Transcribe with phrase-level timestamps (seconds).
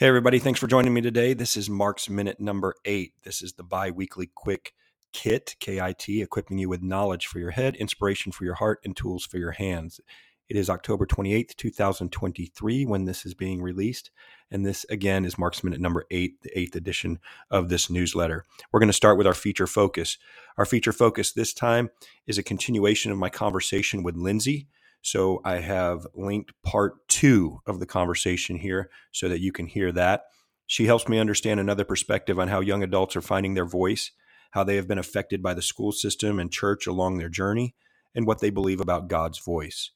[0.00, 0.38] Hey, everybody.
[0.38, 1.34] Thanks for joining me today.
[1.34, 3.12] This is Marc's Minute number eight.
[3.22, 4.72] This is the bi weekly quick
[5.12, 9.26] kit, KIT, equipping you with knowledge for your head, inspiration for your heart, and tools
[9.26, 10.00] for your hands.
[10.48, 14.10] It is October 28th, 2023, when this is being released.
[14.50, 17.18] And this, again, is Marc's Minute number eight, the eighth edition
[17.50, 18.46] of this newsletter.
[18.72, 20.16] We're going to start with our feature focus.
[20.56, 21.90] Our feature focus this time
[22.26, 24.66] is a continuation of my conversation with Lindsay.
[25.02, 29.92] So I have linked part two of the conversation here so that you can hear
[29.92, 30.24] that.
[30.66, 34.12] She helps me understand another perspective on how young adults are finding their voice,
[34.52, 37.74] how they have been affected by the school system and church along their journey,
[38.14, 39.90] and what they believe about God's voice.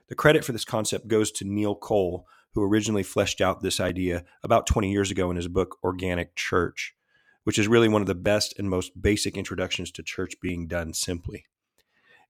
[0.09, 4.25] The credit for this concept goes to Neil Cole, who originally fleshed out this idea
[4.43, 6.97] about 20 years ago in his book, Organic Church,
[7.45, 10.95] which is really one of the best and most basic introductions to church being done
[10.95, 11.45] simply.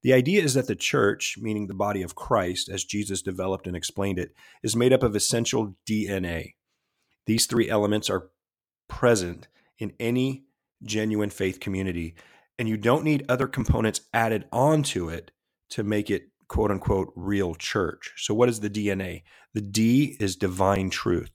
[0.03, 3.77] The idea is that the church, meaning the body of Christ, as Jesus developed and
[3.77, 6.56] explained it, is made up of essential DNA,
[7.27, 8.31] these three elements are
[8.89, 10.45] present in any
[10.83, 12.15] genuine faith community,
[12.59, 15.31] and you don't need other components added onto it
[15.71, 18.13] to make it quote unquote real church.
[18.17, 19.23] So, what is the DNA?
[19.55, 21.31] The D is divine truth.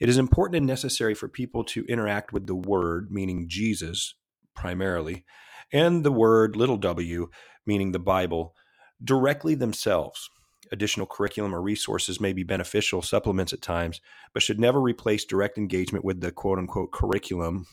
[0.00, 4.14] It is important and necessary for people to interact with the Word, meaning Jesus
[4.54, 5.24] primarily,
[5.72, 7.28] and the word little w,
[7.66, 8.54] meaning the Bible,
[9.02, 10.30] directly themselves.
[10.74, 14.00] Additional curriculum or resources may be beneficial supplements at times,
[14.32, 17.66] but should never replace direct engagement with the quote unquote curriculum,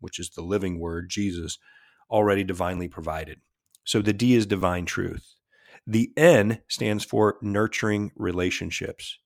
[0.00, 1.58] which is the living word, Jesus,
[2.10, 3.40] already divinely provided.
[3.84, 5.34] So the D is divine truth.
[5.86, 9.18] The N stands for nurturing relationships.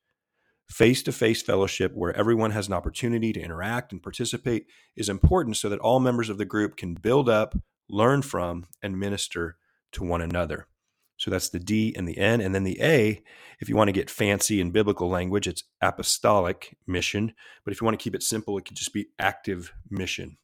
[0.69, 4.67] Face to face fellowship, where everyone has an opportunity to interact and participate,
[4.97, 7.57] is important so that all members of the group can build up,
[7.89, 9.57] learn from, and minister
[9.93, 10.67] to one another.
[11.21, 12.41] So that's the D and the N.
[12.41, 13.23] And then the A,
[13.61, 17.35] if you want to get fancy in biblical language, it's apostolic mission.
[17.63, 20.39] But if you want to keep it simple, it could just be active mission.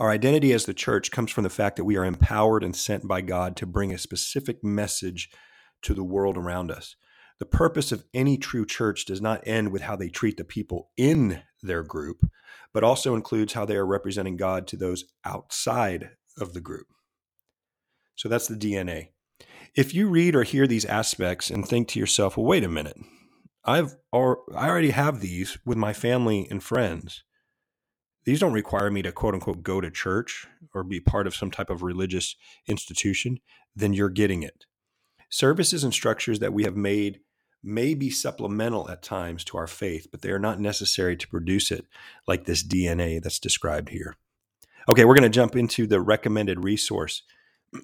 [0.00, 3.06] Our identity as the church comes from the fact that we are empowered and sent
[3.06, 5.30] by God to bring a specific message
[5.82, 6.96] to the world around us.
[7.38, 10.90] The purpose of any true church does not end with how they treat the people
[10.96, 12.28] in their group,
[12.74, 16.88] but also includes how they are representing God to those outside of the group.
[18.16, 19.10] So that's the DNA.
[19.78, 22.96] If you read or hear these aspects and think to yourself, well, wait a minute,
[23.64, 27.22] I've or I already have these with my family and friends.
[28.24, 31.52] These don't require me to quote unquote go to church or be part of some
[31.52, 32.34] type of religious
[32.66, 33.38] institution,
[33.76, 34.64] then you're getting it.
[35.30, 37.20] Services and structures that we have made
[37.62, 41.70] may be supplemental at times to our faith, but they are not necessary to produce
[41.70, 41.86] it
[42.26, 44.16] like this DNA that's described here.
[44.88, 47.22] Okay, we're going to jump into the recommended resource.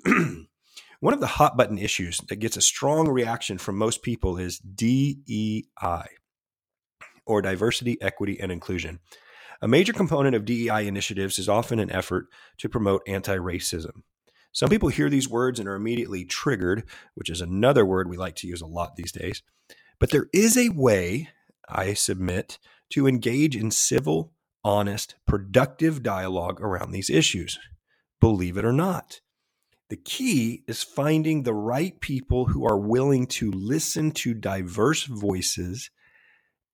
[1.01, 4.59] One of the hot button issues that gets a strong reaction from most people is
[4.59, 6.05] DEI,
[7.27, 9.01] or diversity, equity, and inclusion.
[9.63, 12.27] A major component of DEI initiatives is often an effort
[12.59, 14.03] to promote anti racism.
[14.53, 16.85] Some people hear these words and are immediately triggered,
[17.15, 19.43] which is another word we like to use a lot these days.
[19.99, 21.29] But there is a way,
[21.69, 22.59] I submit,
[22.91, 27.59] to engage in civil, honest, productive dialogue around these issues.
[28.21, 29.21] Believe it or not.
[29.91, 35.91] The key is finding the right people who are willing to listen to diverse voices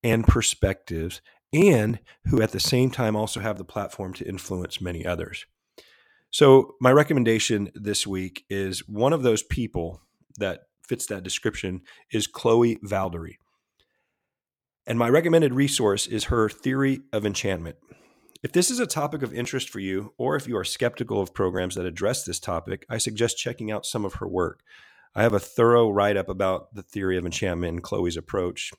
[0.03, 1.21] and perspectives
[1.53, 5.47] and who at the same time also have the platform to influence many others.
[6.31, 10.01] So, my recommendation this week is one of those people
[10.39, 11.81] that fits that description
[12.13, 13.35] is Chloe Valdary.
[14.87, 17.77] And my recommended resource is her Theory of Enchantment.
[18.43, 21.35] If this is a topic of interest for you, or if you are skeptical of
[21.35, 24.63] programs that address this topic, I suggest checking out some of her work.
[25.15, 28.73] I have a thorough write up about the theory of enchantment and Chloe's approach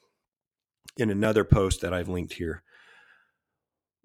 [0.97, 2.63] in another post that I've linked here.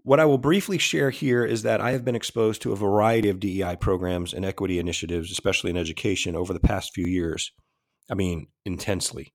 [0.02, 3.30] What I will briefly share here is that I have been exposed to a variety
[3.30, 7.50] of DEI programs and equity initiatives, especially in education, over the past few years.
[8.10, 9.32] I mean, intensely,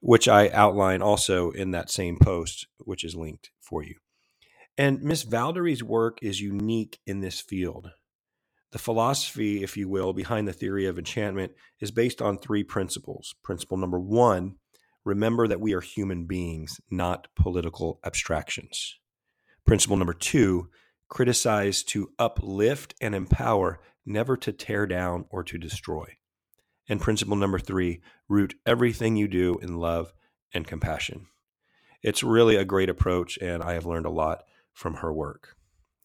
[0.00, 3.94] which I outline also in that same post, which is linked for you.
[4.76, 7.90] And Miss Valdary's work is unique in this field.
[8.72, 13.34] The philosophy, if you will, behind the theory of enchantment is based on three principles.
[13.44, 14.56] Principle number one
[15.04, 18.98] remember that we are human beings, not political abstractions.
[19.64, 20.70] Principle number two
[21.08, 26.06] criticize to uplift and empower, never to tear down or to destroy.
[26.88, 30.12] And principle number three root everything you do in love
[30.52, 31.26] and compassion.
[32.02, 34.42] It's really a great approach, and I have learned a lot
[34.74, 35.56] from her work.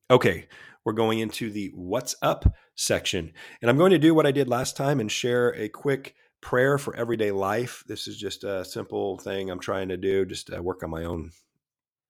[0.09, 0.47] Okay,
[0.85, 3.33] we're going into the What's Up section.
[3.61, 6.77] And I'm going to do what I did last time and share a quick prayer
[6.77, 7.83] for everyday life.
[7.87, 11.03] This is just a simple thing I'm trying to do, just to work on my
[11.03, 11.31] own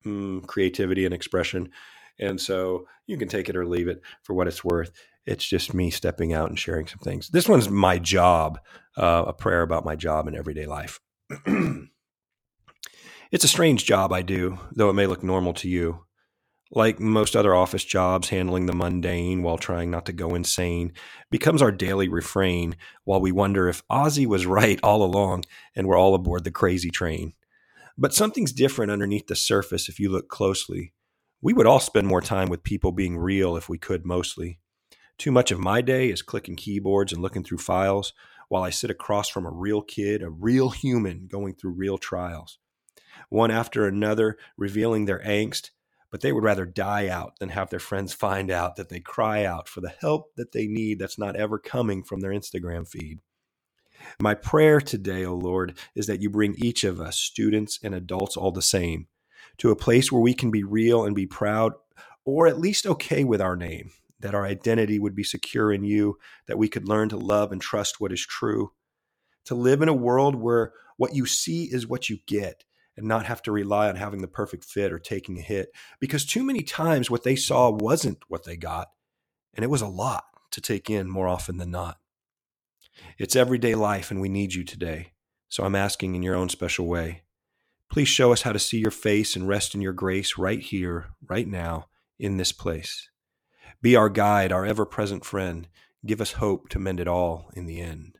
[0.06, 1.72] mm, creativity and expression.
[2.20, 4.92] And so you can take it or leave it for what it's worth.
[5.26, 7.30] It's just me stepping out and sharing some things.
[7.30, 8.60] This one's my job,
[8.98, 11.00] uh, a prayer about my job in everyday life.
[13.32, 16.06] it's a strange job I do, though it may look normal to you.
[16.72, 20.94] Like most other office jobs, handling the mundane while trying not to go insane
[21.32, 22.76] becomes our daily refrain
[23.06, 25.46] while we wonder if Ozzy was right all along
[25.76, 27.34] and we're all aboard the crazy train.
[27.98, 30.94] But something's different underneath the surface if you look closely.
[31.42, 34.60] We would all spend more time with people being real if we could mostly.
[35.18, 38.14] Too much of my day is clicking keyboards and looking through files
[38.48, 42.60] while I sit across from a real kid, a real human going through real trials.
[43.30, 45.72] One after another revealing their angst
[46.12, 49.44] but they would rather die out than have their friends find out that they cry
[49.46, 53.20] out for the help that they need that's not ever coming from their Instagram feed.
[54.20, 57.94] My prayer today, O oh Lord, is that you bring each of us, students and
[57.94, 59.08] adults all the same,
[59.58, 61.74] to a place where we can be real and be proud,
[62.26, 66.18] or at least okay with our name, that our identity would be secure in you,
[66.48, 68.72] that we could learn to love and trust what is true,
[69.46, 72.64] to live in a world where what you see is what you get,
[73.00, 76.26] and not have to rely on having the perfect fit or taking a hit because
[76.26, 78.90] too many times what they saw wasn't what they got
[79.54, 81.98] and it was a lot to take in more often than not.
[83.18, 85.14] It's everyday life and we need you today.
[85.48, 87.24] So I'm asking in your own special way.
[87.92, 91.08] Please show us how to see your face and rest in your grace right here,
[91.28, 91.88] right now,
[92.20, 93.10] in this place.
[93.82, 95.68] Be our guide, our ever present friend.
[96.06, 98.20] Give us hope to mend it all in the end.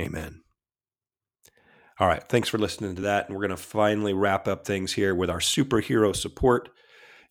[0.00, 0.42] Amen.
[2.00, 2.22] All right.
[2.28, 3.26] Thanks for listening to that.
[3.26, 6.68] And we're going to finally wrap up things here with our superhero support.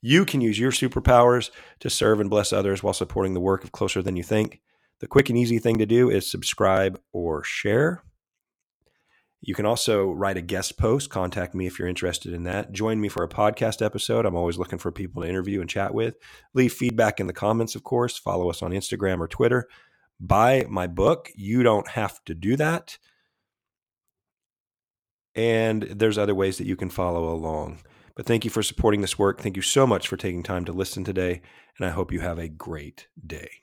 [0.02, 1.50] You can use your superpowers
[1.80, 4.62] to serve and bless others while supporting the work of Closer Than You Think.
[5.00, 8.04] The quick and easy thing to do is subscribe or share.
[9.40, 11.10] You can also write a guest post.
[11.10, 12.72] Contact me if you're interested in that.
[12.72, 14.25] Join me for a podcast episode.
[14.25, 16.16] I'm always looking for people to interview and chat with.
[16.54, 18.18] Leave feedback in the comments, of course.
[18.18, 19.68] Follow us on Instagram or Twitter.
[20.20, 21.30] Buy my book.
[21.36, 22.98] You don't have to do that.
[25.38, 27.80] And there's other ways that you can follow along.
[28.16, 29.39] But thank you for supporting this work.
[29.39, 31.42] Thank you so much for taking time to listen today.
[31.78, 33.62] And I hope you have a great day.